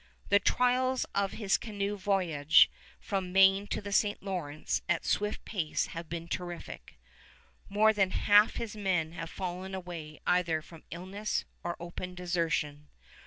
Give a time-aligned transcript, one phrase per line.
[0.29, 4.23] The trials of his canoe voyage from Maine to the St.
[4.23, 6.97] Lawrence at swift pace have been terrific.
[7.69, 12.87] More than half his men have fallen away either from illness or open desertion.